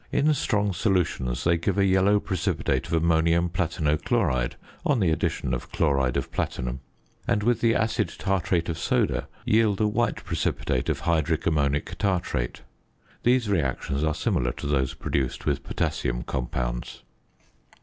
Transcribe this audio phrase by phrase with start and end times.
[0.11, 5.53] In strong solutions they give a yellow precipitate of ammonium platino chloride on the addition
[5.53, 6.79] of chloride of platinum;
[7.27, 12.61] and with the acid tartrate of soda yield a white precipitate of hydric ammonic tartrate.
[13.21, 17.03] These reactions are similar to those produced with potassium compounds.